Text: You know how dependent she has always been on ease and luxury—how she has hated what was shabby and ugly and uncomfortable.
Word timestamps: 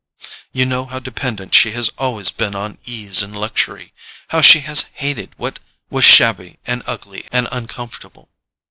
You 0.51 0.65
know 0.65 0.85
how 0.85 0.97
dependent 0.97 1.53
she 1.53 1.73
has 1.73 1.89
always 1.99 2.31
been 2.31 2.55
on 2.55 2.79
ease 2.85 3.21
and 3.21 3.37
luxury—how 3.39 4.41
she 4.41 4.61
has 4.61 4.89
hated 4.93 5.35
what 5.37 5.59
was 5.91 6.05
shabby 6.05 6.57
and 6.65 6.81
ugly 6.87 7.27
and 7.31 7.47
uncomfortable. 7.51 8.27